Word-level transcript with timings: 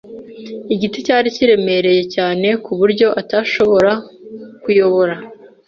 Igiti 0.73 0.97
cyari 1.05 1.27
kiremereye 1.35 2.03
cyane 2.15 2.47
kuburyo 2.63 3.07
atashobora 3.21 3.91
kuyobora. 4.63 5.15